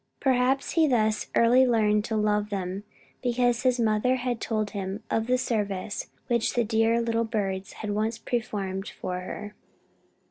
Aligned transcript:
Perhaps 0.19 0.71
He 0.71 0.87
thus 0.87 1.27
early 1.35 1.63
learned 1.67 2.03
to 2.05 2.15
love 2.17 2.49
them 2.49 2.83
because 3.21 3.61
His 3.61 3.79
mother 3.79 4.15
had 4.15 4.41
told 4.41 4.71
Him 4.71 5.03
of 5.11 5.27
the 5.27 5.37
service 5.37 6.07
which 6.25 6.55
the 6.55 6.63
dear 6.63 6.99
little 6.99 7.23
birds 7.23 7.73
had 7.85 7.91
once 7.91 8.17
performed 8.17 8.87
for 8.89 9.19
her. 9.19 9.53